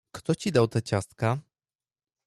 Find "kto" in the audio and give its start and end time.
0.17-0.35